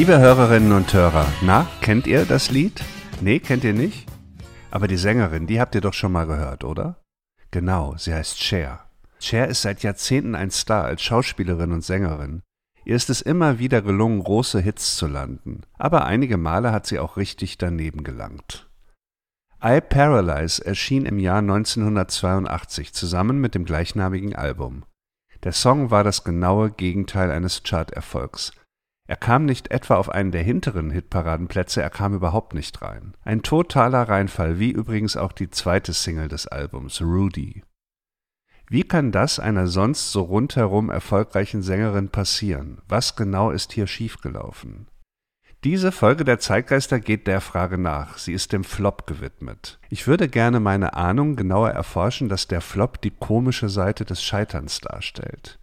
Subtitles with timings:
[0.00, 2.82] Liebe Hörerinnen und Hörer, na, kennt ihr das Lied?
[3.20, 4.08] Nee, kennt ihr nicht?
[4.70, 7.02] Aber die Sängerin, die habt ihr doch schon mal gehört, oder?
[7.50, 8.86] Genau, sie heißt Cher.
[9.18, 12.40] Cher ist seit Jahrzehnten ein Star als Schauspielerin und Sängerin.
[12.86, 16.98] Ihr ist es immer wieder gelungen, große Hits zu landen, aber einige Male hat sie
[16.98, 18.70] auch richtig daneben gelangt.
[19.62, 24.84] I Paralyze erschien im Jahr 1982 zusammen mit dem gleichnamigen Album.
[25.44, 28.52] Der Song war das genaue Gegenteil eines Charterfolgs.
[29.10, 33.14] Er kam nicht etwa auf einen der hinteren Hitparadenplätze, er kam überhaupt nicht rein.
[33.24, 37.64] Ein totaler Reinfall, wie übrigens auch die zweite Single des Albums, Rudy.
[38.68, 42.82] Wie kann das einer sonst so rundherum erfolgreichen Sängerin passieren?
[42.86, 44.86] Was genau ist hier schiefgelaufen?
[45.64, 48.16] Diese Folge der Zeitgeister geht der Frage nach.
[48.16, 49.80] Sie ist dem Flop gewidmet.
[49.88, 54.78] Ich würde gerne meine Ahnung genauer erforschen, dass der Flop die komische Seite des Scheiterns
[54.80, 55.59] darstellt.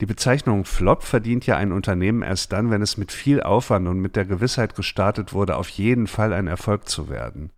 [0.00, 4.00] Die Bezeichnung Flop verdient ja ein Unternehmen erst dann, wenn es mit viel Aufwand und
[4.00, 7.50] mit der Gewissheit gestartet wurde, auf jeden Fall ein Erfolg zu werden.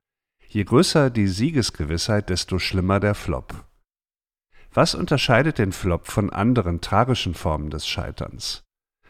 [0.49, 3.65] Je größer die Siegesgewissheit, desto schlimmer der Flop.
[4.75, 8.65] Was unterscheidet den Flop von anderen tragischen Formen des Scheiterns?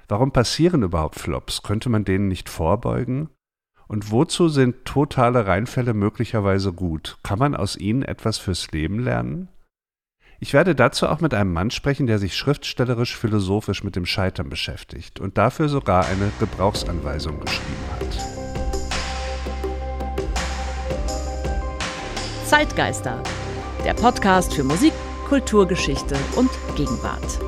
[0.09, 1.63] Warum passieren überhaupt Flops?
[1.63, 3.31] Könnte man denen nicht vorbeugen?
[3.89, 7.19] Und wozu sind totale Reinfälle möglicherweise gut?
[7.23, 9.49] Kann man aus ihnen etwas fürs Leben lernen?
[10.43, 15.21] Ich werde dazu auch mit einem Mann sprechen, der sich schriftstellerisch-philosophisch mit dem Scheitern beschäftigt
[15.21, 18.09] und dafür sogar eine Gebrauchsanweisung geschrieben hat.
[22.45, 23.23] Zeitgeister,
[23.85, 24.93] der Podcast für Musik,
[25.29, 27.39] Kulturgeschichte und Gegenwart.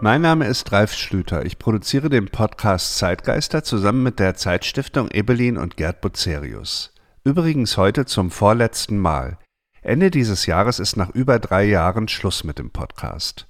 [0.00, 1.44] Mein Name ist Ralf Schlüter.
[1.44, 6.92] Ich produziere den Podcast Zeitgeister zusammen mit der Zeitstiftung Ebelin und Gerd Bucerius.
[7.24, 9.38] Übrigens heute zum vorletzten Mal.
[9.82, 13.48] Ende dieses Jahres ist nach über drei Jahren Schluss mit dem Podcast.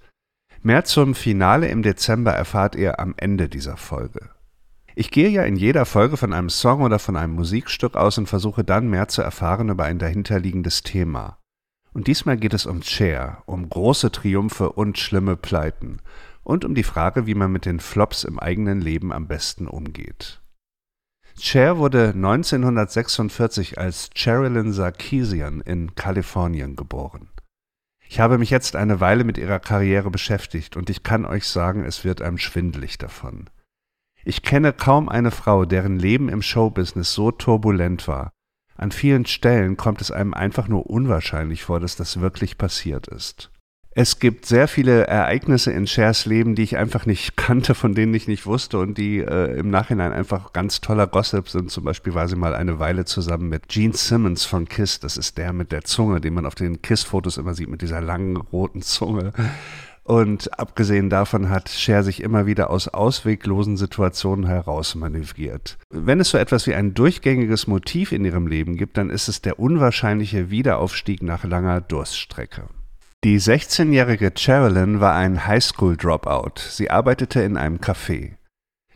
[0.62, 4.30] Mehr zum Finale im Dezember erfahrt ihr am Ende dieser Folge.
[4.94, 8.26] Ich gehe ja in jeder Folge von einem Song oder von einem Musikstück aus und
[8.26, 11.36] versuche dann mehr zu erfahren über ein dahinterliegendes Thema.
[11.92, 16.00] Und diesmal geht es um Cher, um große Triumphe und schlimme Pleiten
[16.48, 20.40] und um die Frage, wie man mit den Flops im eigenen Leben am besten umgeht.
[21.38, 27.28] Cher wurde 1946 als Cherilyn Sarkeesian in Kalifornien geboren.
[28.08, 31.84] Ich habe mich jetzt eine Weile mit ihrer Karriere beschäftigt und ich kann euch sagen,
[31.84, 33.50] es wird einem schwindelig davon.
[34.24, 38.30] Ich kenne kaum eine Frau, deren Leben im Showbusiness so turbulent war.
[38.74, 43.50] An vielen Stellen kommt es einem einfach nur unwahrscheinlich vor, dass das wirklich passiert ist.
[43.90, 48.14] Es gibt sehr viele Ereignisse in Chers Leben, die ich einfach nicht kannte, von denen
[48.14, 51.70] ich nicht wusste und die äh, im Nachhinein einfach ganz toller Gossip sind.
[51.70, 55.00] Zum Beispiel war sie mal eine Weile zusammen mit Gene Simmons von Kiss.
[55.00, 58.00] Das ist der mit der Zunge, den man auf den Kiss-Fotos immer sieht, mit dieser
[58.00, 59.32] langen roten Zunge.
[60.04, 65.76] Und abgesehen davon hat Cher sich immer wieder aus ausweglosen Situationen herausmanövriert.
[65.90, 69.42] Wenn es so etwas wie ein durchgängiges Motiv in ihrem Leben gibt, dann ist es
[69.42, 72.68] der unwahrscheinliche Wiederaufstieg nach langer Durststrecke.
[73.24, 76.60] Die 16-jährige Cherilyn war ein Highschool-Dropout.
[76.70, 78.36] Sie arbeitete in einem Café.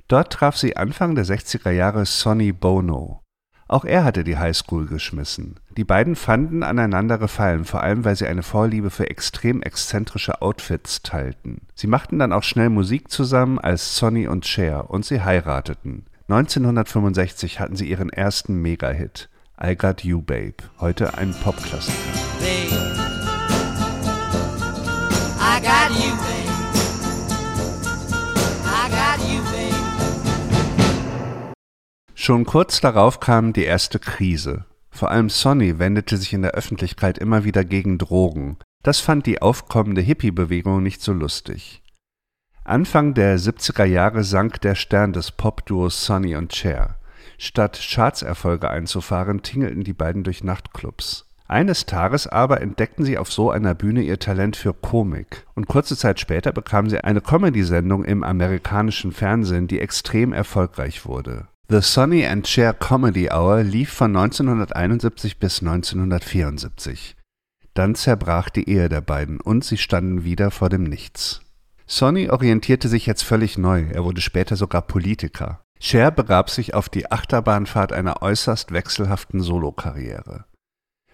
[0.06, 3.24] Dort traf sie Anfang der 60er Jahre Sonny Bono.
[3.66, 5.58] Auch er hatte die Highschool geschmissen.
[5.76, 11.02] Die beiden fanden aneinander gefallen, vor allem weil sie eine Vorliebe für extrem exzentrische Outfits
[11.02, 11.62] teilten.
[11.74, 16.06] Sie machten dann auch schnell Musik zusammen als Sonny und Cher und sie heirateten.
[16.28, 19.30] 1965 hatten sie ihren ersten Mega-Hit,
[19.60, 22.91] I Got You Babe, heute ein Popklassiker.
[32.24, 34.64] Schon kurz darauf kam die erste Krise.
[34.90, 38.58] Vor allem Sonny wendete sich in der Öffentlichkeit immer wieder gegen Drogen.
[38.84, 41.82] Das fand die aufkommende Hippie-Bewegung nicht so lustig.
[42.62, 47.00] Anfang der 70er Jahre sank der Stern des Popduos Sonny und Cher.
[47.38, 51.26] Statt Chartserfolge einzufahren, tingelten die beiden durch Nachtclubs.
[51.52, 55.98] Eines Tages aber entdeckten sie auf so einer Bühne ihr Talent für Komik und kurze
[55.98, 61.48] Zeit später bekamen sie eine Comedy-Sendung im amerikanischen Fernsehen, die extrem erfolgreich wurde.
[61.68, 67.16] The Sonny and Cher Comedy Hour lief von 1971 bis 1974.
[67.74, 71.42] Dann zerbrach die Ehe der beiden und sie standen wieder vor dem Nichts.
[71.86, 75.60] Sonny orientierte sich jetzt völlig neu, er wurde später sogar Politiker.
[75.78, 80.46] Cher begab sich auf die Achterbahnfahrt einer äußerst wechselhaften Solokarriere.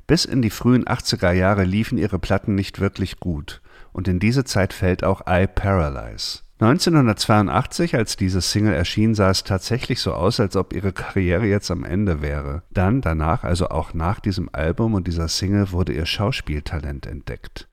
[0.08, 3.60] Bis in die frühen 80er Jahre liefen ihre Platten nicht wirklich gut,
[3.92, 6.40] und in diese Zeit fällt auch I Paralyze.
[6.60, 11.70] 1982, als diese Single erschien, sah es tatsächlich so aus, als ob ihre Karriere jetzt
[11.70, 12.62] am Ende wäre.
[12.70, 17.68] Dann, danach, also auch nach diesem Album und dieser Single, wurde ihr Schauspieltalent entdeckt.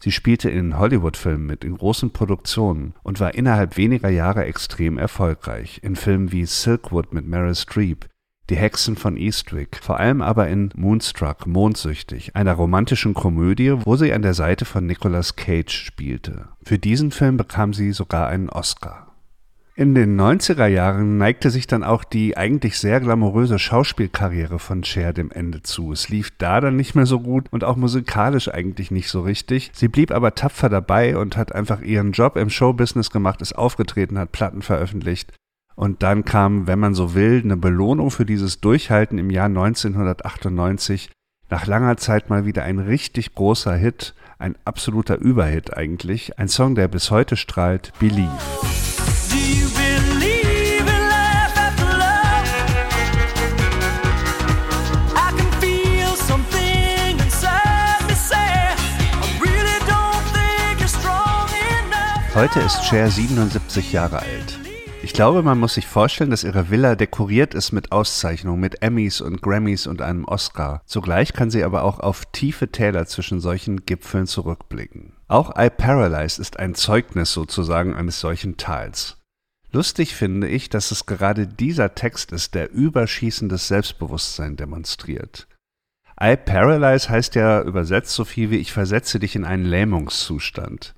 [0.00, 5.80] Sie spielte in Hollywood-Filmen mit, in großen Produktionen und war innerhalb weniger Jahre extrem erfolgreich.
[5.84, 8.06] In Filmen wie Silkwood mit Meryl Streep,
[8.48, 14.12] Die Hexen von Eastwick, vor allem aber in Moonstruck, Mondsüchtig, einer romantischen Komödie, wo sie
[14.12, 16.48] an der Seite von Nicolas Cage spielte.
[16.62, 19.06] Für diesen Film bekam sie sogar einen Oscar.
[19.78, 25.12] In den 90er Jahren neigte sich dann auch die eigentlich sehr glamouröse Schauspielkarriere von Cher
[25.12, 25.92] dem Ende zu.
[25.92, 29.72] Es lief da dann nicht mehr so gut und auch musikalisch eigentlich nicht so richtig.
[29.74, 34.18] Sie blieb aber tapfer dabei und hat einfach ihren Job im Showbusiness gemacht, ist aufgetreten,
[34.18, 35.34] hat Platten veröffentlicht.
[35.76, 41.10] Und dann kam, wenn man so will, eine Belohnung für dieses Durchhalten im Jahr 1998.
[41.50, 46.38] Nach langer Zeit mal wieder ein richtig großer Hit, ein absoluter Überhit eigentlich.
[46.38, 48.32] Ein Song, der bis heute strahlt, Believe.
[62.34, 64.55] Heute ist Cher 77 Jahre alt.
[65.06, 69.20] Ich glaube, man muss sich vorstellen, dass ihre Villa dekoriert ist mit Auszeichnungen, mit Emmys
[69.20, 70.82] und Grammys und einem Oscar.
[70.84, 75.12] Zugleich kann sie aber auch auf tiefe Täler zwischen solchen Gipfeln zurückblicken.
[75.28, 79.18] Auch I Paralyze ist ein Zeugnis sozusagen eines solchen Tals.
[79.70, 85.46] Lustig finde ich, dass es gerade dieser Text ist, der überschießendes Selbstbewusstsein demonstriert.
[86.20, 90.95] I Paralyze heißt ja übersetzt so viel wie ich versetze dich in einen Lähmungszustand.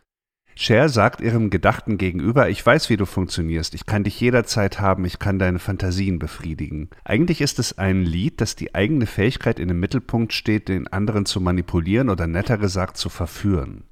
[0.61, 5.05] Cher sagt ihrem Gedachten gegenüber, ich weiß, wie du funktionierst, ich kann dich jederzeit haben,
[5.05, 6.91] ich kann deine Fantasien befriedigen.
[7.05, 11.27] Eigentlich ist es ein Lied, das die eigene Fähigkeit in den Mittelpunkt steht, den anderen
[11.27, 13.85] zu manipulieren oder netter gesagt zu verführen.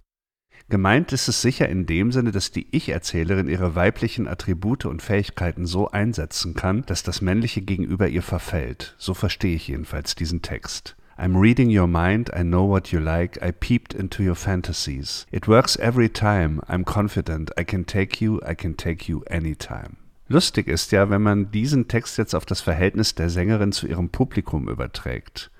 [0.69, 5.67] Gemeint ist es sicher in dem Sinne, dass die Ich-Erzählerin ihre weiblichen Attribute und Fähigkeiten
[5.67, 8.97] so einsetzen kann, dass das männliche Gegenüber ihr verfällt.
[8.99, 10.97] So verstehe ich jedenfalls diesen Text.
[11.19, 15.27] I'm reading your mind, I know what you like, I peeped into your fantasies.
[15.33, 19.97] It works every time, I'm confident, I can take you, I can take you anytime.
[20.29, 24.11] Lustig ist ja, wenn man diesen Text jetzt auf das Verhältnis der Sängerin zu ihrem
[24.11, 25.51] Publikum überträgt.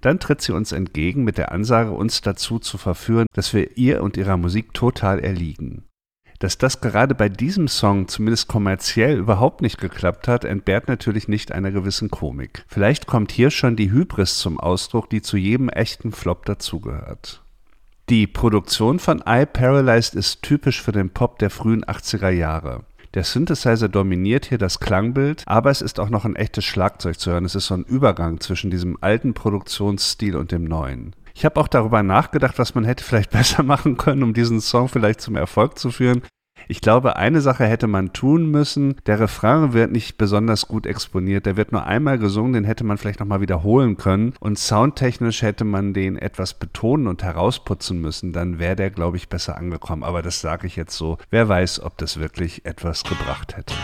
[0.00, 4.02] Dann tritt sie uns entgegen mit der Ansage, uns dazu zu verführen, dass wir ihr
[4.02, 5.84] und ihrer Musik total erliegen.
[6.40, 11.52] Dass das gerade bei diesem Song zumindest kommerziell überhaupt nicht geklappt hat, entbehrt natürlich nicht
[11.52, 12.64] einer gewissen Komik.
[12.66, 17.42] Vielleicht kommt hier schon die Hybris zum Ausdruck, die zu jedem echten Flop dazugehört.
[18.08, 22.84] Die Produktion von I Paralyzed ist typisch für den Pop der frühen 80er Jahre.
[23.12, 27.32] Der Synthesizer dominiert hier das Klangbild, aber es ist auch noch ein echtes Schlagzeug zu
[27.32, 27.44] hören.
[27.44, 31.14] Es ist so ein Übergang zwischen diesem alten Produktionsstil und dem neuen.
[31.34, 34.88] Ich habe auch darüber nachgedacht, was man hätte vielleicht besser machen können, um diesen Song
[34.88, 36.22] vielleicht zum Erfolg zu führen.
[36.68, 38.96] Ich glaube, eine Sache hätte man tun müssen.
[39.06, 41.46] Der Refrain wird nicht besonders gut exponiert.
[41.46, 44.34] Der wird nur einmal gesungen, den hätte man vielleicht nochmal wiederholen können.
[44.40, 48.32] Und soundtechnisch hätte man den etwas betonen und herausputzen müssen.
[48.32, 50.04] Dann wäre der, glaube ich, besser angekommen.
[50.04, 51.18] Aber das sage ich jetzt so.
[51.30, 53.74] Wer weiß, ob das wirklich etwas gebracht hätte.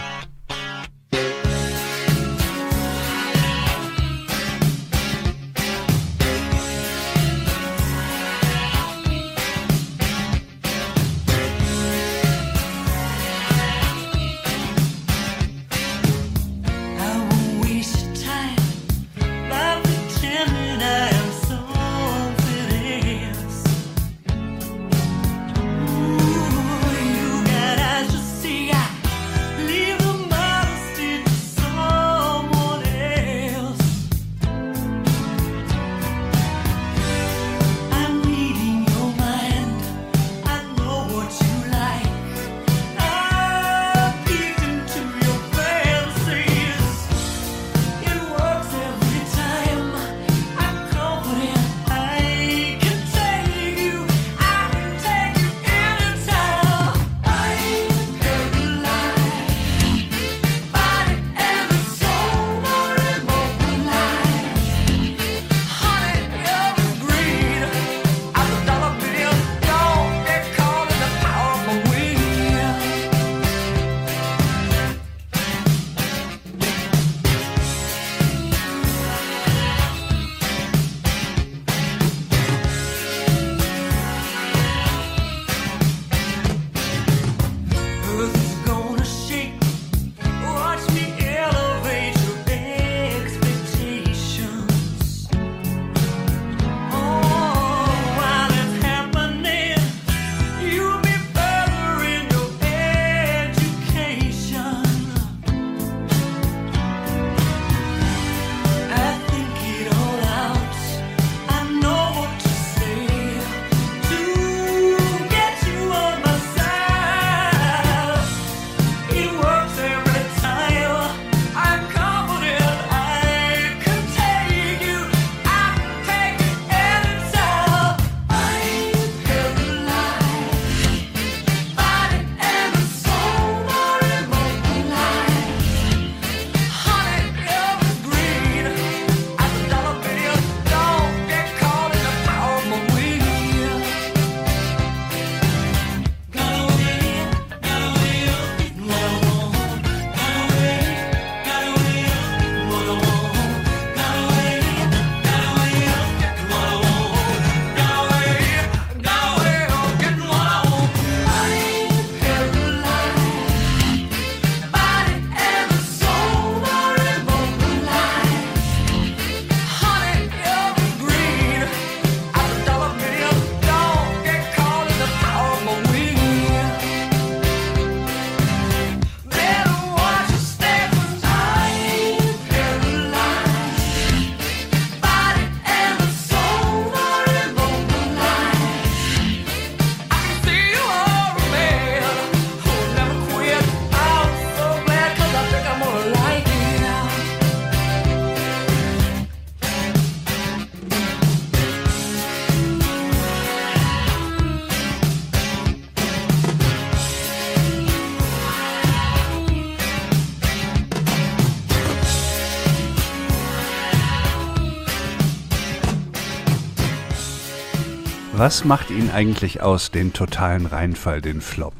[218.46, 221.74] Was macht ihn eigentlich aus, den totalen Reinfall, den Flop?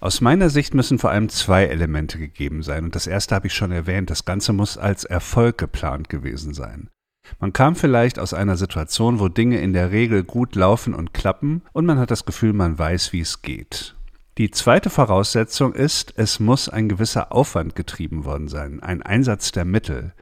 [0.00, 2.82] Aus meiner Sicht müssen vor allem zwei Elemente gegeben sein.
[2.82, 6.90] Und das erste habe ich schon erwähnt, das Ganze muss als Erfolg geplant gewesen sein.
[7.38, 11.62] Man kam vielleicht aus einer Situation, wo Dinge in der Regel gut laufen und klappen,
[11.72, 13.94] und man hat das Gefühl, man weiß, wie es geht.
[14.36, 19.64] Die zweite Voraussetzung ist, es muss ein gewisser Aufwand getrieben worden sein, ein Einsatz der
[19.64, 20.12] Mittel.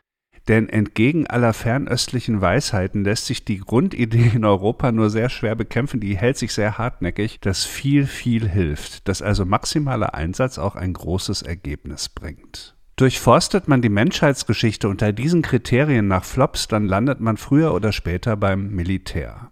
[0.49, 5.99] Denn entgegen aller fernöstlichen Weisheiten lässt sich die Grundidee in Europa nur sehr schwer bekämpfen,
[5.99, 10.93] die hält sich sehr hartnäckig, dass viel, viel hilft, dass also maximaler Einsatz auch ein
[10.93, 12.77] großes Ergebnis bringt.
[12.95, 18.37] Durchforstet man die Menschheitsgeschichte unter diesen Kriterien nach Flops, dann landet man früher oder später
[18.37, 19.51] beim Militär.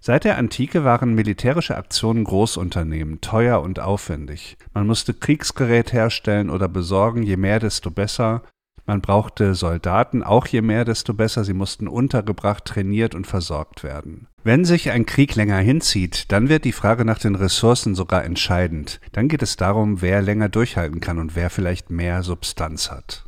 [0.00, 4.58] Seit der Antike waren militärische Aktionen Großunternehmen, teuer und aufwendig.
[4.74, 8.42] Man musste Kriegsgerät herstellen oder besorgen, je mehr, desto besser.
[8.86, 11.44] Man brauchte Soldaten, auch je mehr, desto besser.
[11.44, 14.26] Sie mussten untergebracht, trainiert und versorgt werden.
[14.42, 19.00] Wenn sich ein Krieg länger hinzieht, dann wird die Frage nach den Ressourcen sogar entscheidend.
[19.12, 23.24] Dann geht es darum, wer länger durchhalten kann und wer vielleicht mehr Substanz hat.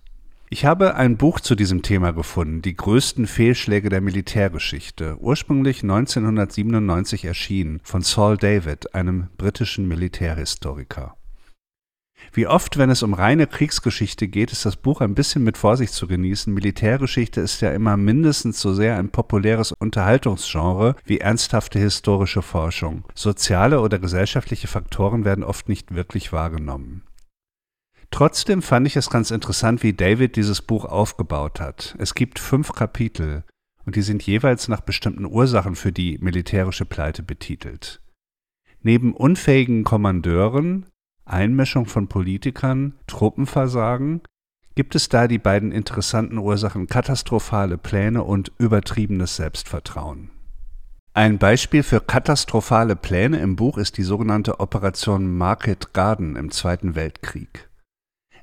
[0.49, 7.25] Ich habe ein Buch zu diesem Thema gefunden, die größten Fehlschläge der Militärgeschichte, ursprünglich 1997
[7.25, 11.17] erschienen, von Saul David, einem britischen Militärhistoriker.
[12.33, 15.93] Wie oft, wenn es um reine Kriegsgeschichte geht, ist das Buch ein bisschen mit Vorsicht
[15.93, 16.53] zu genießen.
[16.53, 23.05] Militärgeschichte ist ja immer mindestens so sehr ein populäres Unterhaltungsgenre wie ernsthafte historische Forschung.
[23.15, 27.03] Soziale oder gesellschaftliche Faktoren werden oft nicht wirklich wahrgenommen.
[28.11, 31.97] Trotzdem fand ich es ganz interessant, wie David dieses Buch aufgebaut hat.
[31.99, 33.45] Es gibt fünf Kapitel
[33.85, 38.01] und die sind jeweils nach bestimmten Ursachen für die militärische Pleite betitelt.
[38.83, 40.87] Neben unfähigen Kommandeuren,
[41.27, 44.23] Einmischung von Politikern, Truppenversagen
[44.77, 50.31] gibt es da die beiden interessanten Ursachen katastrophale Pläne und übertriebenes Selbstvertrauen.
[51.15, 56.95] Ein Beispiel für katastrophale Pläne im Buch ist die sogenannte Operation Market Garden im Zweiten
[56.95, 57.69] Weltkrieg.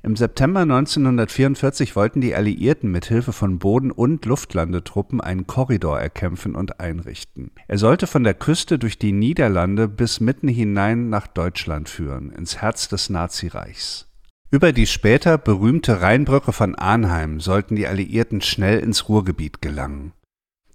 [0.04, 6.54] Im September 1944 wollten die Alliierten mit Hilfe von Boden- und Luftlandetruppen einen Korridor erkämpfen
[6.54, 7.52] und einrichten.
[7.68, 12.60] Er sollte von der Küste durch die Niederlande bis mitten hinein nach Deutschland führen, ins
[12.60, 14.06] Herz des Nazireichs.
[14.50, 20.12] Über die später berühmte Rheinbrücke von Arnheim sollten die Alliierten schnell ins Ruhrgebiet gelangen.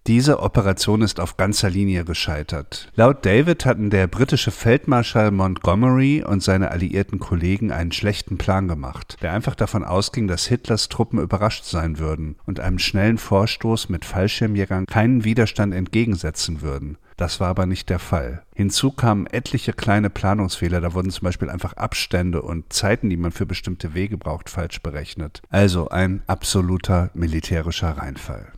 [0.08, 2.92] Diese Operation ist auf ganzer Linie gescheitert.
[2.96, 9.18] Laut David hatten der britische Feldmarschall Montgomery und seine alliierten Kollegen einen schlechten Plan gemacht,
[9.22, 14.06] der einfach davon ausging, dass Hitlers Truppen überrascht sein würden und einem schnellen Vorstoß mit
[14.06, 16.98] Fallschirmjägern keinen Widerstand entgegensetzen würden.
[17.20, 18.44] Das war aber nicht der Fall.
[18.56, 23.32] Hinzu kamen etliche kleine Planungsfehler, da wurden zum Beispiel einfach Abstände und Zeiten, die man
[23.32, 25.42] für bestimmte Wege braucht, falsch berechnet.
[25.50, 28.54] Also ein absoluter militärischer Reinfall.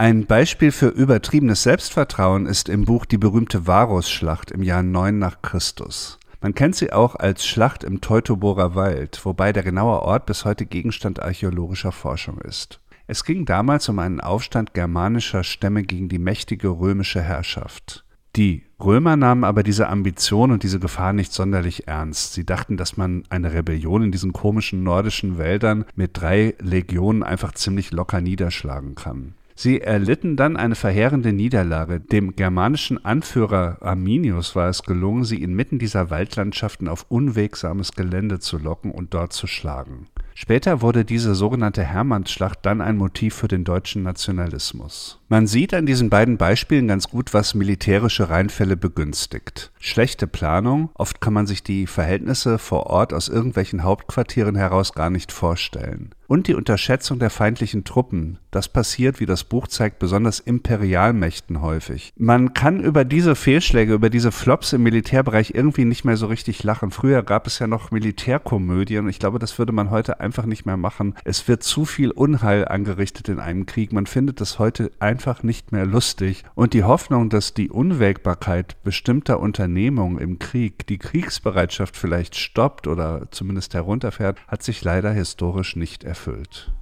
[0.00, 5.42] Ein Beispiel für übertriebenes Selbstvertrauen ist im Buch die berühmte Varusschlacht im Jahr 9 nach
[5.42, 6.18] Christus.
[6.40, 10.64] Man kennt sie auch als Schlacht im Teutoburger Wald, wobei der genaue Ort bis heute
[10.64, 12.80] Gegenstand archäologischer Forschung ist.
[13.08, 18.06] Es ging damals um einen Aufstand germanischer Stämme gegen die mächtige römische Herrschaft.
[18.36, 22.32] Die Römer nahmen aber diese Ambition und diese Gefahr nicht sonderlich ernst.
[22.32, 27.52] Sie dachten, dass man eine Rebellion in diesen komischen nordischen Wäldern mit drei Legionen einfach
[27.52, 29.34] ziemlich locker niederschlagen kann.
[29.62, 32.00] Sie erlitten dann eine verheerende Niederlage.
[32.00, 38.56] Dem germanischen Anführer Arminius war es gelungen, sie inmitten dieser Waldlandschaften auf unwegsames Gelände zu
[38.56, 40.06] locken und dort zu schlagen.
[40.34, 45.20] Später wurde diese sogenannte Hermannsschlacht dann ein Motiv für den deutschen Nationalismus.
[45.28, 49.70] Man sieht an diesen beiden Beispielen ganz gut, was militärische Reinfälle begünstigt.
[49.78, 55.08] Schlechte Planung, oft kann man sich die Verhältnisse vor Ort aus irgendwelchen Hauptquartieren heraus gar
[55.08, 56.10] nicht vorstellen.
[56.26, 62.12] Und die Unterschätzung der feindlichen Truppen, das passiert, wie das Buch zeigt, besonders Imperialmächten häufig.
[62.16, 66.62] Man kann über diese Fehlschläge, über diese Flops im Militärbereich irgendwie nicht mehr so richtig
[66.62, 66.92] lachen.
[66.92, 70.66] Früher gab es ja noch Militärkomödien und ich glaube, das würde man heute einfach nicht
[70.66, 71.14] mehr machen.
[71.24, 73.92] Es wird zu viel Unheil angerichtet in einem Krieg.
[73.92, 76.44] Man findet es heute einfach nicht mehr lustig.
[76.54, 83.30] Und die Hoffnung, dass die Unwägbarkeit bestimmter Unternehmungen im Krieg die Kriegsbereitschaft vielleicht stoppt oder
[83.30, 86.72] zumindest herunterfährt, hat sich leider historisch nicht erfüllt.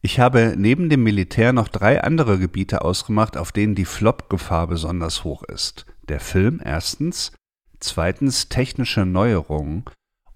[0.00, 5.24] Ich habe neben dem Militär noch drei andere Gebiete ausgemacht, auf denen die Flop-Gefahr besonders
[5.24, 5.86] hoch ist.
[6.08, 7.32] Der Film erstens,
[7.80, 9.84] zweitens technische Neuerungen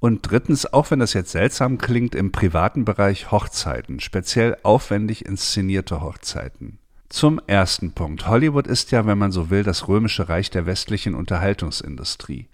[0.02, 6.00] und drittens, auch wenn das jetzt seltsam klingt, im privaten Bereich Hochzeiten, speziell aufwendig inszenierte
[6.00, 6.78] Hochzeiten.
[7.08, 8.26] Zum ersten Punkt.
[8.26, 12.48] Hollywood ist ja, wenn man so will, das römische Reich der westlichen Unterhaltungsindustrie.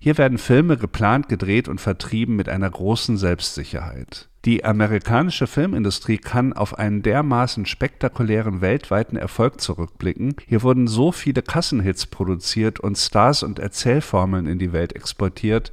[0.00, 4.28] Hier werden Filme geplant, gedreht und vertrieben mit einer großen Selbstsicherheit.
[4.44, 10.34] Die amerikanische Filmindustrie kann auf einen dermaßen spektakulären weltweiten Erfolg zurückblicken.
[10.48, 15.70] Hier wurden so viele Kassenhits produziert und Stars und Erzählformeln in die Welt exportiert,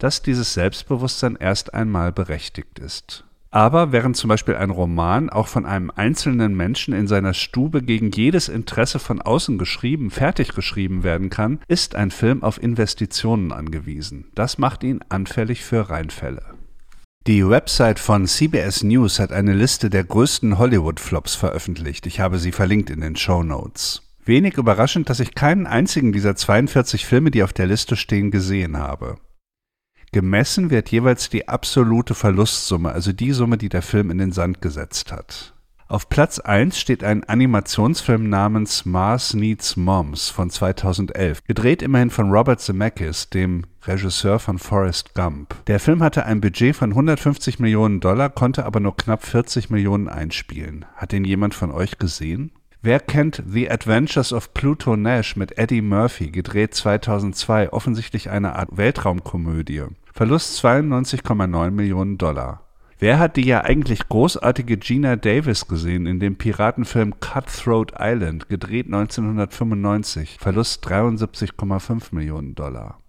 [0.00, 3.24] dass dieses Selbstbewusstsein erst einmal berechtigt ist.
[3.52, 8.10] Aber während zum Beispiel ein Roman auch von einem einzelnen Menschen in seiner Stube gegen
[8.12, 14.26] jedes Interesse von außen geschrieben, fertig geschrieben werden kann, ist ein Film auf Investitionen angewiesen.
[14.34, 16.42] Das macht ihn anfällig für Reinfälle.
[17.26, 22.06] Die Website von CBS News hat eine Liste der größten Hollywood-Flops veröffentlicht.
[22.06, 24.02] Ich habe sie verlinkt in den Show Notes.
[24.24, 28.78] Wenig überraschend, dass ich keinen einzigen dieser 42 Filme, die auf der Liste stehen, gesehen
[28.78, 29.18] habe.
[30.12, 34.60] Gemessen wird jeweils die absolute Verlustsumme, also die Summe, die der Film in den Sand
[34.60, 35.54] gesetzt hat.
[35.86, 42.30] Auf Platz 1 steht ein Animationsfilm namens Mars Needs Moms von 2011, gedreht immerhin von
[42.30, 45.54] Robert Zemeckis, dem Regisseur von Forrest Gump.
[45.66, 50.08] Der Film hatte ein Budget von 150 Millionen Dollar, konnte aber nur knapp 40 Millionen
[50.08, 50.86] einspielen.
[50.94, 52.52] Hat den jemand von euch gesehen?
[52.82, 58.70] Wer kennt The Adventures of Pluto Nash mit Eddie Murphy, gedreht 2002, offensichtlich eine Art
[58.74, 59.82] Weltraumkomödie?
[60.14, 62.62] Verlust 92,9 Millionen Dollar.
[62.98, 68.86] Wer hat die ja eigentlich großartige Gina Davis gesehen in dem Piratenfilm Cutthroat Island, gedreht
[68.86, 70.38] 1995?
[70.40, 72.99] Verlust 73,5 Millionen Dollar.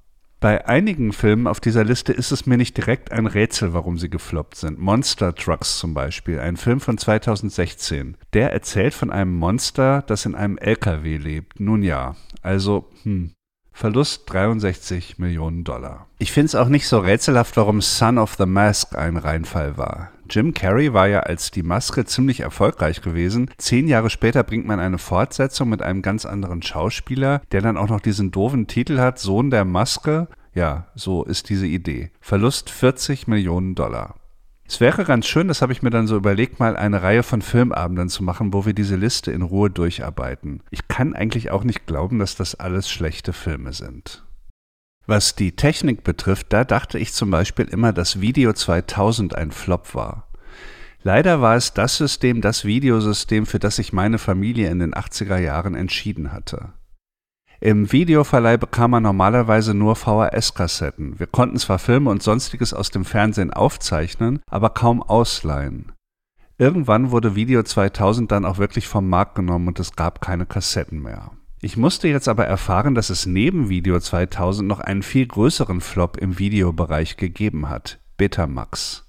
[0.42, 4.10] Bei einigen Filmen auf dieser Liste ist es mir nicht direkt ein Rätsel, warum sie
[4.10, 4.80] gefloppt sind.
[4.80, 8.18] Monster Trucks zum Beispiel, ein Film von 2016.
[8.34, 11.60] Der erzählt von einem Monster, das in einem LKW lebt.
[11.60, 13.34] Nun ja, also, hm.
[13.72, 16.08] Verlust 63 Millionen Dollar.
[16.18, 20.12] Ich finde es auch nicht so rätselhaft, warum Son of the Mask ein Reinfall war.
[20.32, 23.52] Jim Carrey war ja als die Maske ziemlich erfolgreich gewesen.
[23.58, 27.90] Zehn Jahre später bringt man eine Fortsetzung mit einem ganz anderen Schauspieler, der dann auch
[27.90, 30.30] noch diesen doofen Titel hat, Sohn der Maske.
[30.54, 32.12] Ja, so ist diese Idee.
[32.22, 34.16] Verlust 40 Millionen Dollar.
[34.66, 37.42] Es wäre ganz schön, das habe ich mir dann so überlegt, mal eine Reihe von
[37.42, 40.64] Filmabenden zu machen, wo wir diese Liste in Ruhe durcharbeiten.
[40.70, 44.24] Ich kann eigentlich auch nicht glauben, dass das alles schlechte Filme sind.
[45.08, 49.96] Was die Technik betrifft, da dachte ich zum Beispiel immer, dass Video 2000 ein Flop
[49.96, 50.28] war.
[51.04, 55.38] Leider war es das System, das Videosystem, für das sich meine Familie in den 80er
[55.38, 56.74] Jahren entschieden hatte.
[57.60, 61.20] Im Videoverleih bekam man normalerweise nur VHS-Kassetten.
[61.20, 65.92] Wir konnten zwar Filme und sonstiges aus dem Fernsehen aufzeichnen, aber kaum ausleihen.
[66.58, 71.02] Irgendwann wurde Video 2000 dann auch wirklich vom Markt genommen und es gab keine Kassetten
[71.02, 71.32] mehr.
[71.64, 76.18] Ich musste jetzt aber erfahren, dass es neben Video 2000 noch einen viel größeren Flop
[76.18, 79.08] im Videobereich gegeben hat, Betamax.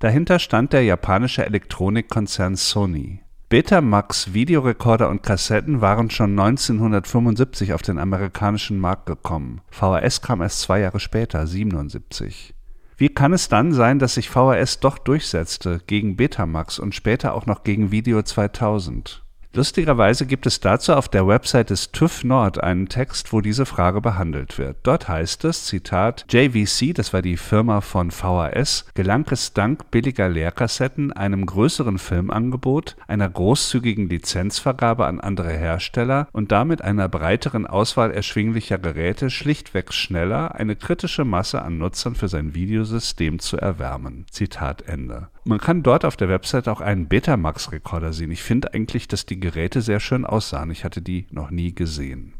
[0.00, 3.20] Dahinter stand der japanische Elektronikkonzern Sony.
[3.48, 9.60] Betamax Videorekorder und Kassetten waren schon 1975 auf den amerikanischen Markt gekommen.
[9.70, 12.52] VHS kam erst zwei Jahre später, 77.
[12.96, 17.46] Wie kann es dann sein, dass sich VHS doch durchsetzte gegen Betamax und später auch
[17.46, 19.22] noch gegen Video 2000?
[19.56, 24.02] Lustigerweise gibt es dazu auf der Website des TÜV Nord einen Text, wo diese Frage
[24.02, 24.76] behandelt wird.
[24.82, 30.28] Dort heißt es, Zitat, JVC, das war die Firma von VHS, gelang es dank billiger
[30.28, 38.10] Leerkassetten, einem größeren Filmangebot, einer großzügigen Lizenzvergabe an andere Hersteller und damit einer breiteren Auswahl
[38.10, 44.26] erschwinglicher Geräte schlichtweg schneller eine kritische Masse an Nutzern für sein Videosystem zu erwärmen.
[44.30, 45.28] Zitat Ende.
[45.48, 48.32] Man kann dort auf der Website auch einen Betamax-Rekorder sehen.
[48.32, 50.72] Ich finde eigentlich, dass die Geräte sehr schön aussahen.
[50.72, 52.34] Ich hatte die noch nie gesehen.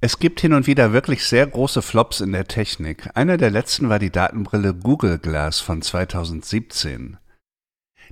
[0.00, 3.08] Es gibt hin und wieder wirklich sehr große Flops in der Technik.
[3.14, 7.16] Einer der letzten war die Datenbrille Google Glass von 2017.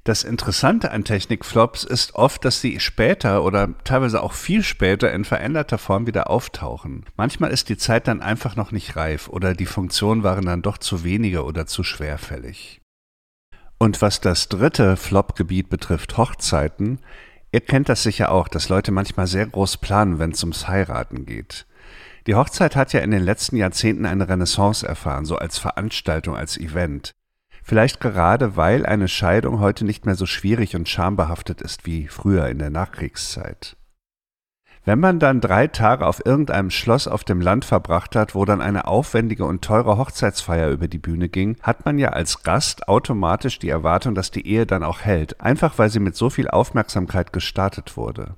[0.04, 5.24] Das Interessante an Technikflops ist oft, dass sie später oder teilweise auch viel später in
[5.24, 7.04] veränderter Form wieder auftauchen.
[7.16, 10.78] Manchmal ist die Zeit dann einfach noch nicht reif oder die Funktionen waren dann doch
[10.78, 12.80] zu wenige oder zu schwerfällig.
[13.78, 17.00] Und was das dritte Flop-Gebiet betrifft, Hochzeiten,
[17.54, 21.24] ihr kennt das sicher auch, dass Leute manchmal sehr groß planen, wenn es ums Heiraten
[21.24, 21.66] geht.
[22.26, 26.56] Die Hochzeit hat ja in den letzten Jahrzehnten eine Renaissance erfahren, so als Veranstaltung, als
[26.58, 27.14] Event.
[27.62, 32.48] Vielleicht gerade, weil eine Scheidung heute nicht mehr so schwierig und schambehaftet ist wie früher
[32.48, 33.76] in der Nachkriegszeit.
[34.86, 38.60] Wenn man dann drei Tage auf irgendeinem Schloss auf dem Land verbracht hat, wo dann
[38.60, 43.58] eine aufwendige und teure Hochzeitsfeier über die Bühne ging, hat man ja als Gast automatisch
[43.58, 47.32] die Erwartung, dass die Ehe dann auch hält, einfach weil sie mit so viel Aufmerksamkeit
[47.32, 48.34] gestartet wurde.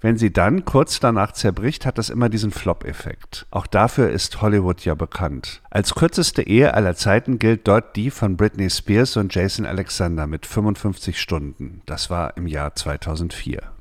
[0.00, 3.46] Wenn sie dann kurz danach zerbricht, hat das immer diesen Flop-Effekt.
[3.50, 5.62] Auch dafür ist Hollywood ja bekannt.
[5.70, 10.46] Als kürzeste Ehe aller Zeiten gilt dort die von Britney Spears und Jason Alexander mit
[10.46, 11.80] 55 Stunden.
[11.86, 13.73] Das war im Jahr 2004.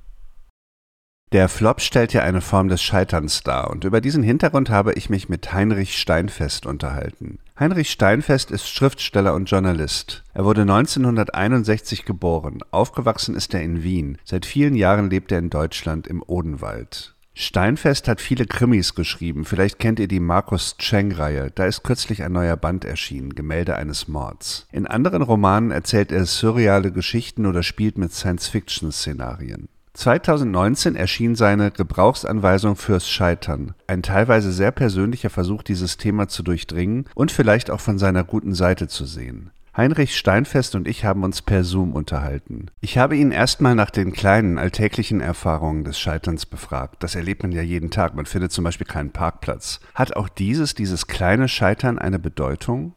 [1.34, 5.10] Der Flop stellt ja eine Form des Scheiterns dar und über diesen Hintergrund habe ich
[5.10, 7.40] mich mit Heinrich Steinfest unterhalten.
[7.60, 10.24] Heinrich Steinfest ist Schriftsteller und Journalist.
[10.36, 12.60] Er wurde 1961 geboren.
[12.70, 14.20] Aufgewachsen ist er in Wien.
[14.24, 17.16] Seit vielen Jahren lebt er in Deutschland im Odenwald.
[17.34, 19.44] Steinfest hat viele Krimis geschrieben.
[19.44, 21.50] Vielleicht kennt ihr die Markus Cheng-Reihe.
[21.50, 24.68] Da ist kürzlich ein neuer Band erschienen, Gemälde eines Mords.
[24.72, 29.68] In anderen Romanen erzählt er surreale Geschichten oder spielt mit Science-Fiction-Szenarien.
[29.94, 37.06] 2019 erschien seine Gebrauchsanweisung fürs Scheitern, ein teilweise sehr persönlicher Versuch, dieses Thema zu durchdringen
[37.14, 39.52] und vielleicht auch von seiner guten Seite zu sehen.
[39.76, 42.68] Heinrich Steinfest und ich haben uns per Zoom unterhalten.
[42.82, 47.02] Ich habe ihn erstmal nach den kleinen, alltäglichen Erfahrungen des Scheiterns befragt.
[47.02, 48.14] Das erlebt man ja jeden Tag.
[48.14, 49.80] Man findet zum Beispiel keinen Parkplatz.
[49.96, 52.94] Hat auch dieses, dieses kleine Scheitern eine Bedeutung?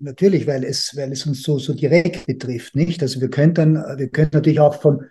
[0.00, 3.02] Natürlich, weil es, weil es uns so, so direkt betrifft, nicht?
[3.02, 5.04] Also wir könnten, wir könnten natürlich auch von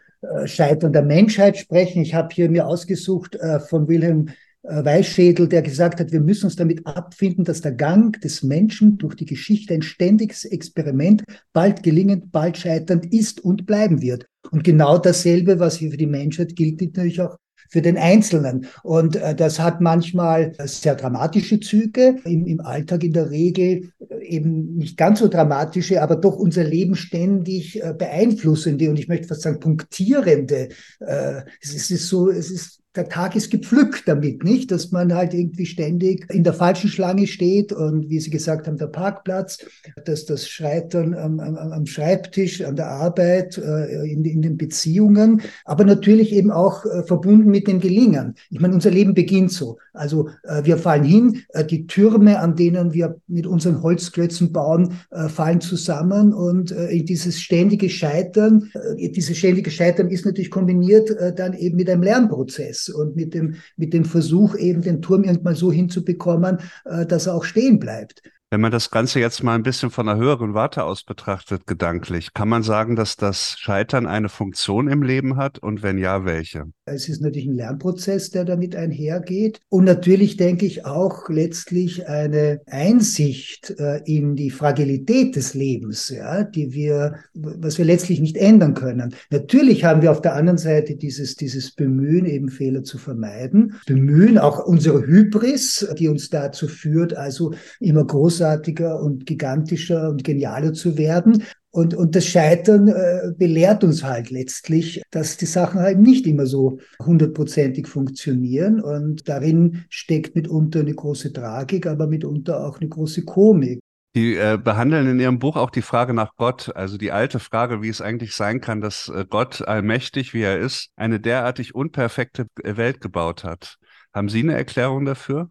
[0.45, 2.01] Scheitern der Menschheit sprechen.
[2.01, 4.30] Ich habe hier mir ausgesucht äh, von Wilhelm
[4.63, 8.97] äh, Weißschädel, der gesagt hat, wir müssen uns damit abfinden, dass der Gang des Menschen
[8.97, 14.25] durch die Geschichte ein ständiges Experiment, bald gelingend, bald scheiternd ist und bleiben wird.
[14.51, 17.38] Und genau dasselbe, was hier für die Menschheit gilt, natürlich auch
[17.69, 18.67] für den Einzelnen.
[18.84, 24.25] Und äh, das hat manchmal sehr dramatische Züge, im, im Alltag in der Regel äh,
[24.25, 29.27] eben nicht ganz so dramatische, aber doch unser Leben ständig äh, beeinflussende und ich möchte
[29.27, 30.69] fast sagen punktierende.
[30.99, 34.71] Es ist so, es ist der Tag ist gepflückt damit, nicht?
[34.71, 38.77] Dass man halt irgendwie ständig in der falschen Schlange steht und wie Sie gesagt haben,
[38.77, 39.60] der Parkplatz,
[40.05, 45.41] dass das Scheitern am, am, am Schreibtisch, an der Arbeit, äh, in, in, den Beziehungen,
[45.65, 48.36] aber natürlich eben auch äh, verbunden mit dem Gelingen.
[48.49, 49.77] Ich meine, unser Leben beginnt so.
[49.93, 55.62] Also äh, wir fallen hin, die Türme, an denen wir mit unseren Holzklötzen bauen, fallen
[55.62, 62.03] zusammen und dieses ständige Scheitern, dieses ständige Scheitern ist natürlich kombiniert dann eben mit einem
[62.03, 67.28] Lernprozess und mit dem, mit dem Versuch, eben den Turm irgendwann so hinzubekommen, äh, dass
[67.28, 68.21] er auch stehen bleibt.
[68.49, 72.33] Wenn man das Ganze jetzt mal ein bisschen von einer höheren Warte aus betrachtet, gedanklich,
[72.33, 76.63] kann man sagen, dass das Scheitern eine Funktion im Leben hat und wenn ja, welche?
[76.86, 82.62] Es ist natürlich ein Lernprozess, der damit einhergeht und natürlich denke ich auch letztlich eine
[82.67, 88.75] Einsicht äh, in die Fragilität des Lebens, ja, die wir, was wir letztlich nicht ändern
[88.75, 89.13] können.
[89.29, 94.38] Natürlich haben wir auf der anderen Seite dieses, dieses Bemühen, eben Fehler zu vermeiden, Bemühen,
[94.38, 100.73] auch unsere Hybris, die uns dazu führt, also immer groß großartiger und gigantischer und genialer
[100.73, 101.43] zu werden.
[101.71, 106.45] Und, und das Scheitern äh, belehrt uns halt letztlich, dass die Sachen halt nicht immer
[106.45, 108.82] so hundertprozentig funktionieren.
[108.82, 113.80] Und darin steckt mitunter eine große Tragik, aber mitunter auch eine große Komik.
[114.15, 117.84] Die äh, behandeln in ihrem Buch auch die Frage nach Gott, also die alte Frage,
[117.84, 122.47] wie es eigentlich sein kann, dass äh, Gott allmächtig, wie er ist, eine derartig unperfekte
[122.63, 123.76] Welt gebaut hat.
[124.13, 125.50] Haben Sie eine Erklärung dafür?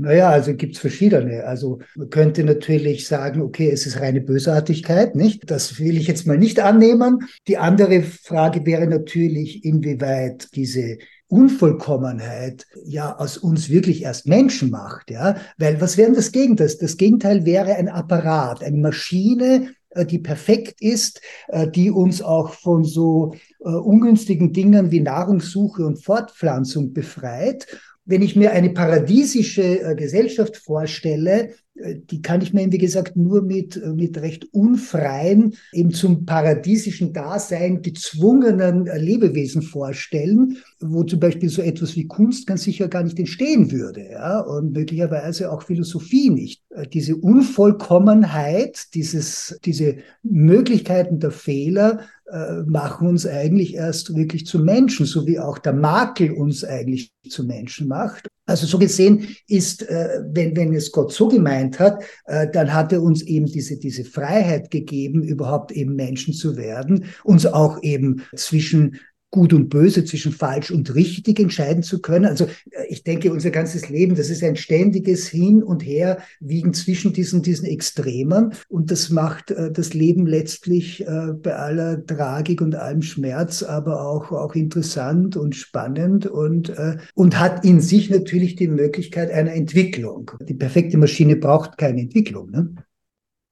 [0.00, 1.44] Naja, also gibt es verschiedene.
[1.44, 5.50] Also man könnte natürlich sagen, okay, es ist reine Bösartigkeit, nicht?
[5.50, 7.18] Das will ich jetzt mal nicht annehmen.
[7.48, 10.96] Die andere Frage wäre natürlich, inwieweit diese
[11.28, 15.36] Unvollkommenheit ja aus uns wirklich erst Menschen macht, ja?
[15.58, 16.70] Weil was wäre das Gegenteil?
[16.80, 22.54] Das Gegenteil wäre ein Apparat, eine Maschine, äh, die perfekt ist, äh, die uns auch
[22.54, 27.66] von so äh, ungünstigen Dingen wie Nahrungssuche und Fortpflanzung befreit
[28.04, 33.16] wenn ich mir eine paradiesische äh, Gesellschaft vorstelle, äh, die kann ich mir, wie gesagt,
[33.16, 41.20] nur mit, äh, mit recht unfreien, eben zum paradiesischen Dasein gezwungenen Lebewesen vorstellen, wo zum
[41.20, 45.62] Beispiel so etwas wie Kunst ganz sicher gar nicht entstehen würde, ja, und möglicherweise auch
[45.62, 46.62] Philosophie nicht.
[46.92, 52.00] Diese Unvollkommenheit, dieses, diese Möglichkeiten der Fehler,
[52.32, 57.12] äh, machen uns eigentlich erst wirklich zu Menschen, so wie auch der Makel uns eigentlich
[57.28, 58.28] zu Menschen macht.
[58.46, 62.92] Also so gesehen ist, äh, wenn, wenn es Gott so gemeint hat, äh, dann hat
[62.92, 68.22] er uns eben diese, diese Freiheit gegeben, überhaupt eben Menschen zu werden, uns auch eben
[68.34, 68.98] zwischen
[69.30, 72.24] Gut und Böse, zwischen falsch und richtig entscheiden zu können.
[72.24, 76.74] Also äh, ich denke, unser ganzes Leben, das ist ein ständiges Hin und Her wiegen
[76.74, 78.52] zwischen diesen, diesen Extremen.
[78.68, 84.04] Und das macht äh, das Leben letztlich äh, bei aller Tragik und allem Schmerz, aber
[84.04, 89.52] auch, auch interessant und spannend und, äh, und hat in sich natürlich die Möglichkeit einer
[89.52, 90.32] Entwicklung.
[90.40, 92.50] Die perfekte Maschine braucht keine Entwicklung.
[92.50, 92.74] Ne?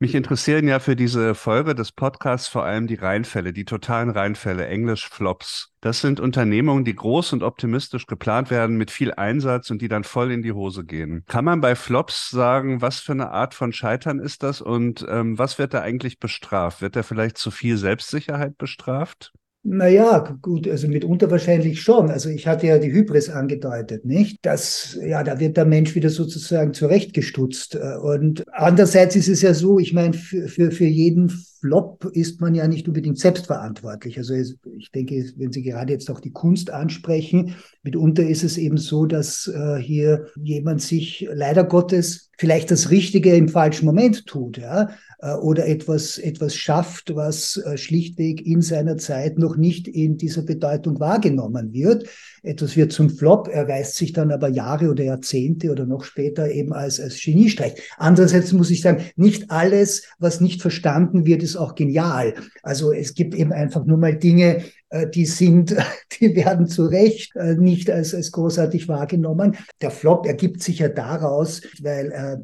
[0.01, 4.69] Mich interessieren ja für diese Folge des Podcasts vor allem die Reinfälle, die totalen Reinfälle,
[4.69, 5.73] Englisch Flops.
[5.81, 10.05] Das sind Unternehmungen, die groß und optimistisch geplant werden mit viel Einsatz und die dann
[10.05, 11.25] voll in die Hose gehen.
[11.27, 15.37] Kann man bei Flops sagen, was für eine Art von Scheitern ist das und ähm,
[15.37, 16.81] was wird da eigentlich bestraft?
[16.81, 19.33] Wird da vielleicht zu viel Selbstsicherheit bestraft?
[19.71, 22.11] Naja, gut, also mitunter wahrscheinlich schon.
[22.11, 24.39] Also ich hatte ja die Hybris angedeutet, nicht?
[24.41, 27.77] Das, ja, da wird der Mensch wieder sozusagen zurechtgestutzt.
[28.03, 31.29] Und andererseits ist es ja so, ich meine, für, für, für jeden
[31.61, 34.18] Flop ist man ja nicht unbedingt selbstverantwortlich.
[34.18, 38.77] Also ich denke, wenn Sie gerade jetzt auch die Kunst ansprechen, mitunter ist es eben
[38.77, 44.59] so, dass äh, hier jemand sich leider Gottes vielleicht das Richtige im falschen Moment tut,
[44.59, 50.16] ja, äh, oder etwas, etwas schafft, was äh, schlichtweg in seiner Zeit noch nicht in
[50.16, 52.09] dieser Bedeutung wahrgenommen wird.
[52.44, 56.73] Etwas wird zum Flop, erweist sich dann aber Jahre oder Jahrzehnte oder noch später eben
[56.73, 57.75] als, als Geniestreich.
[57.97, 62.35] Andererseits muss ich sagen, nicht alles, was nicht verstanden wird, ist auch genial.
[62.63, 65.77] Also es gibt eben einfach nur mal Dinge, äh, die sind,
[66.21, 69.57] die werden zu Recht nicht als, als großartig wahrgenommen.
[69.81, 72.37] Der Flop ergibt sich ja daraus, weil äh,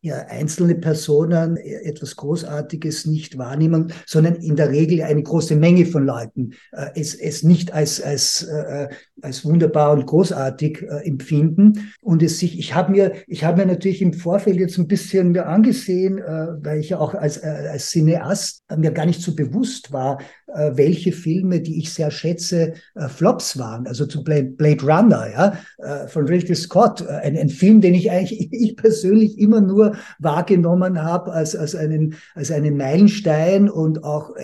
[0.00, 6.06] ja, einzelne Personen etwas Großartiges nicht wahrnehmen, sondern in der Regel eine große Menge von
[6.06, 8.88] Leuten äh, es, es nicht als, als, äh,
[9.22, 11.92] als wunderbar und großartig äh, empfinden.
[12.00, 15.32] Und es sich, ich habe mir, ich habe mir natürlich im Vorfeld jetzt ein bisschen
[15.32, 19.34] mir angesehen, äh, weil ich ja auch als, äh, als Cineast mir gar nicht so
[19.34, 20.18] bewusst war,
[20.54, 23.86] äh, welche Filme, die ich sehr schätze, äh, Flops waren.
[23.86, 28.10] Also zu Blade, Blade Runner, ja, äh, von Ridley Scott, ein, ein, Film, den ich
[28.10, 29.87] eigentlich, ich persönlich immer nur
[30.18, 34.34] wahrgenommen habe als, als, einen, als einen Meilenstein und auch,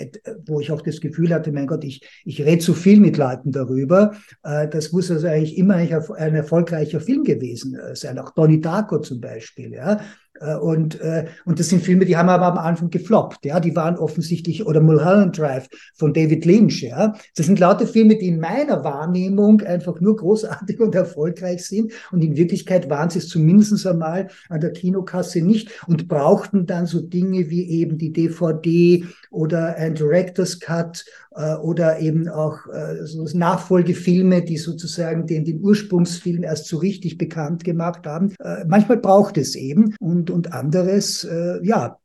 [0.46, 3.52] wo ich auch das Gefühl hatte, mein Gott, ich, ich rede zu viel mit Leuten
[3.52, 4.14] darüber.
[4.42, 8.18] Das muss also eigentlich immer ein erfolgreicher Film gewesen sein.
[8.18, 9.98] Auch Donnie Darko zum Beispiel, ja äh,
[10.40, 13.96] und, äh, und das sind Filme, die haben aber am Anfang gefloppt, ja, die waren
[13.96, 17.14] offensichtlich, oder Mulholland Drive von David Lynch, ja.
[17.36, 22.22] Das sind lauter Filme, die in meiner Wahrnehmung einfach nur großartig und erfolgreich sind und
[22.22, 27.00] in Wirklichkeit waren sie es zumindest einmal an der Kinokasse nicht und brauchten dann so
[27.00, 33.26] Dinge wie eben die DVD oder ein Director's Cut äh, oder eben auch äh, so
[33.34, 38.34] Nachfolgefilme, die sozusagen den, den Ursprungsfilm erst so richtig bekannt gemacht haben.
[38.40, 41.98] Äh, manchmal braucht es eben und, und anderes, äh, ja,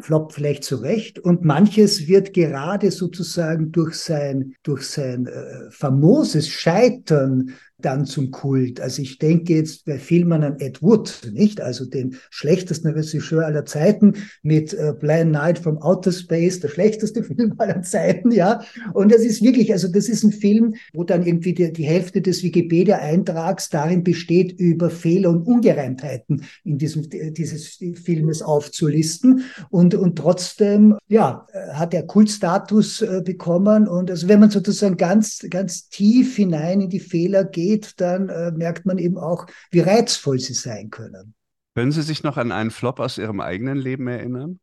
[0.00, 7.50] floppt vielleicht zurecht und manches wird gerade sozusagen durch sein, durch sein äh, famoses Scheitern
[7.78, 8.80] dann zum Kult.
[8.80, 11.60] Also ich denke jetzt bei Filmen an Ed Wood, nicht?
[11.60, 17.22] Also den schlechtesten Regisseur aller Zeiten mit äh, Blind Night from Outer Space, der schlechteste
[17.24, 18.62] Film aller Zeiten, ja.
[18.92, 22.22] Und das ist wirklich, also das ist ein Film, wo dann irgendwie die, die Hälfte
[22.22, 29.42] des Wikipedia-Eintrags darin besteht, über Fehler und Ungereimtheiten in diesem dieses Filmes aufzulisten.
[29.70, 33.88] Und, und trotzdem, ja, hat er Kultstatus äh, bekommen.
[33.88, 38.28] Und also wenn man sozusagen ganz, ganz tief hinein in die Fehler geht, geht, dann
[38.28, 41.34] äh, merkt man eben auch, wie reizvoll sie sein können.
[41.74, 44.60] Können Sie sich noch an einen Flop aus Ihrem eigenen Leben erinnern?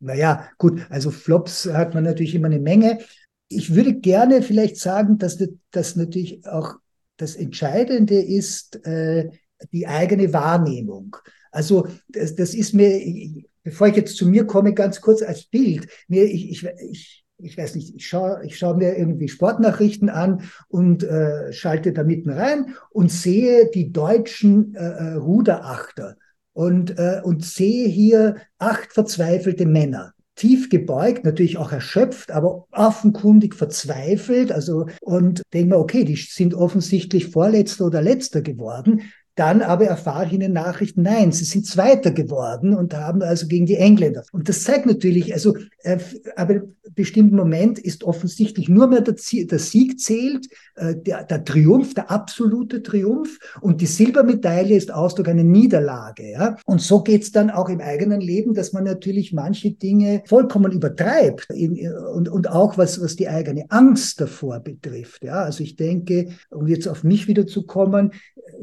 [0.00, 3.00] Naja, gut, also Flops hat man natürlich immer eine Menge.
[3.48, 6.74] Ich würde gerne vielleicht sagen, dass das natürlich auch
[7.16, 9.30] das Entscheidende ist, äh,
[9.72, 11.16] die eigene Wahrnehmung.
[11.50, 13.00] Also das, das ist mir,
[13.62, 15.88] bevor ich jetzt zu mir komme, ganz kurz als Bild.
[16.08, 20.42] Mir, ich, ich, ich ich weiß nicht, ich schaue ich schau mir irgendwie Sportnachrichten an
[20.68, 26.16] und äh, schalte da mitten rein und sehe die deutschen äh, äh, Ruderachter
[26.54, 30.12] und, äh, und sehe hier acht verzweifelte Männer.
[30.36, 34.50] Tief gebeugt, natürlich auch erschöpft, aber offenkundig verzweifelt.
[34.50, 39.02] Also, und denke mir, okay, die sind offensichtlich Vorletzter oder Letzter geworden.
[39.36, 43.48] Dann aber erfahre ich in den Nachrichten, nein, sie sind Zweiter geworden und haben also
[43.48, 44.22] gegen die Engländer.
[44.30, 45.98] Und das zeigt natürlich, also, äh,
[46.36, 46.62] aber
[46.94, 52.12] bestimmten Moment ist offensichtlich nur mehr der, der Sieg zählt, äh, der, der, Triumph, der
[52.12, 56.30] absolute Triumph und die Silbermedaille ist Ausdruck einer Niederlage.
[56.30, 56.56] Ja?
[56.66, 61.48] Und so geht's dann auch im eigenen Leben, dass man natürlich manche Dinge vollkommen übertreibt
[61.50, 65.24] in, und, und auch was, was die eigene Angst davor betrifft.
[65.24, 65.42] Ja?
[65.42, 68.12] Also ich denke, um jetzt auf mich wieder zu kommen,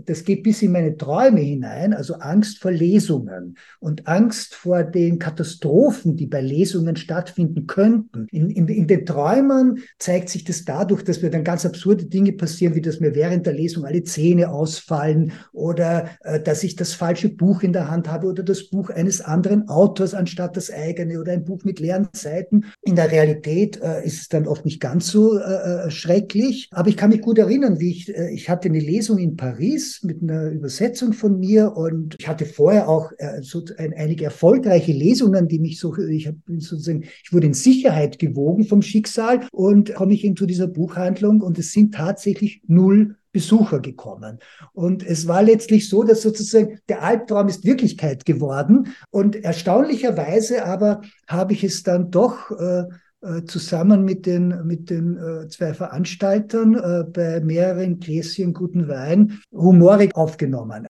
[0.05, 5.19] das geht bis in meine Träume hinein, also Angst vor Lesungen und Angst vor den
[5.19, 8.27] Katastrophen, die bei Lesungen stattfinden könnten.
[8.31, 12.33] In, in, in den Träumen zeigt sich das dadurch, dass mir dann ganz absurde Dinge
[12.33, 16.93] passieren, wie dass mir während der Lesung alle Zähne ausfallen oder äh, dass ich das
[16.93, 21.19] falsche Buch in der Hand habe oder das Buch eines anderen Autors anstatt das eigene
[21.19, 22.65] oder ein Buch mit leeren Seiten.
[22.81, 26.89] In der Realität äh, ist es dann oft nicht ganz so äh, äh schrecklich, aber
[26.89, 30.21] ich kann mich gut erinnern, wie ich, äh, ich hatte eine Lesung in Paris mit
[30.21, 35.47] einer Übersetzung von mir und ich hatte vorher auch äh, so ein, einige erfolgreiche Lesungen,
[35.47, 40.13] die mich so, ich habe sozusagen, ich wurde in Sicherheit gewogen vom Schicksal und komme
[40.13, 44.39] ich into dieser Buchhandlung und es sind tatsächlich null Besucher gekommen.
[44.73, 48.93] Und es war letztlich so, dass sozusagen der Albtraum ist Wirklichkeit geworden.
[49.09, 52.83] Und erstaunlicherweise aber habe ich es dann doch äh,
[53.45, 60.15] zusammen mit den, mit den äh, zwei Veranstaltern äh, bei mehreren Gläschen guten Wein humorig
[60.15, 60.87] aufgenommen.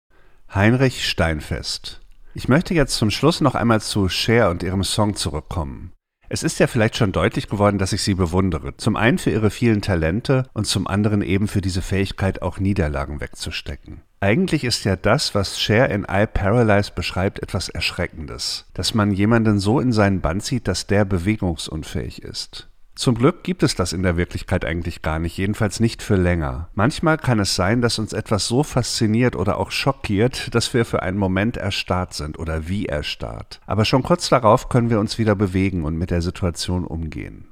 [0.54, 2.02] Heinrich Steinfest.
[2.34, 5.95] Ich möchte jetzt zum Schluss noch einmal zu Cher und ihrem Song zurückkommen.
[6.36, 8.76] Es ist ja vielleicht schon deutlich geworden, dass ich sie bewundere.
[8.76, 13.22] Zum einen für ihre vielen Talente und zum anderen eben für diese Fähigkeit, auch Niederlagen
[13.22, 14.02] wegzustecken.
[14.20, 18.66] Eigentlich ist ja das, was Cher in I Paralyze beschreibt, etwas Erschreckendes.
[18.74, 22.68] Dass man jemanden so in seinen Band zieht, dass der bewegungsunfähig ist.
[22.96, 26.70] Zum Glück gibt es das in der Wirklichkeit eigentlich gar nicht, jedenfalls nicht für länger.
[26.76, 31.04] Manchmal kann es sein, dass uns etwas so fasziniert oder auch schockiert, dass wir für
[31.04, 33.60] einen Moment erstarrt sind oder wie erstarrt.
[33.66, 37.50] Aber schon kurz darauf können wir uns wieder bewegen und mit der Situation umgehen.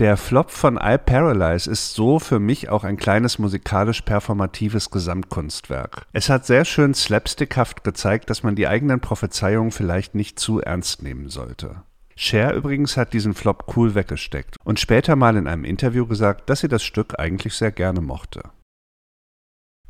[0.00, 6.06] Der Flop von I Paralyze ist so für mich auch ein kleines musikalisch-performatives Gesamtkunstwerk.
[6.12, 11.04] Es hat sehr schön slapstickhaft gezeigt, dass man die eigenen Prophezeiungen vielleicht nicht zu ernst
[11.04, 11.82] nehmen sollte.
[12.22, 16.60] Cher übrigens hat diesen Flop cool weggesteckt und später mal in einem Interview gesagt, dass
[16.60, 18.42] sie das Stück eigentlich sehr gerne mochte.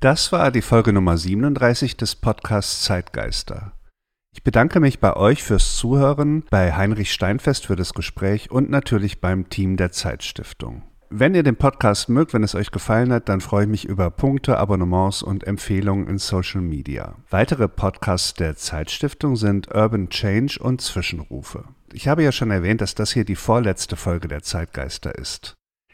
[0.00, 3.74] Das war die Folge Nummer 37 des Podcasts Zeitgeister.
[4.34, 9.20] Ich bedanke mich bei euch fürs Zuhören, bei Heinrich Steinfest für das Gespräch und natürlich
[9.20, 10.84] beim Team der Zeitstiftung.
[11.14, 14.08] Wenn ihr den Podcast mögt, wenn es euch gefallen hat, dann freue ich mich über
[14.08, 17.16] Punkte, Abonnements und Empfehlungen in Social Media.
[17.28, 21.64] Weitere Podcasts der Zeitstiftung sind Urban Change und Zwischenrufe.
[21.92, 25.52] Ich habe ja schon erwähnt, dass das hier die vorletzte Folge der Zeitgeister ist.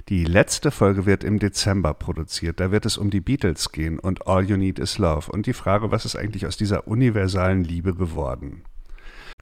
[0.08, 2.60] Die letzte Folge wird im Dezember produziert.
[2.60, 5.52] Da wird es um die Beatles gehen und All You Need Is Love und die
[5.52, 8.62] Frage, was ist eigentlich aus dieser universalen Liebe geworden.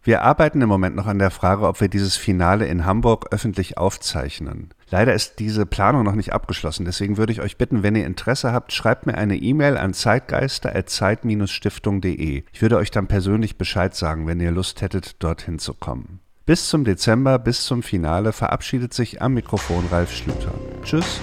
[0.07, 3.77] Wir arbeiten im Moment noch an der Frage, ob wir dieses Finale in Hamburg öffentlich
[3.77, 4.69] aufzeichnen.
[4.89, 8.53] Leider ist diese Planung noch nicht abgeschlossen, deswegen würde ich euch bitten, wenn ihr Interesse
[8.53, 12.45] habt, schreibt mir eine E-Mail an zeitgeister.zeit-stiftung.de.
[12.53, 16.21] Ich würde euch dann persönlich Bescheid sagen, wenn ihr Lust hättet, dorthin zu kommen.
[16.45, 20.55] Bis zum Dezember, bis zum Finale verabschiedet sich am Mikrofon Ralf Schlüter.
[20.85, 21.21] Tschüss.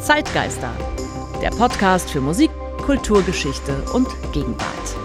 [0.00, 0.72] Zeitgeister,
[1.42, 2.50] der Podcast für Musik,
[2.82, 5.01] Kulturgeschichte und Gegenwart.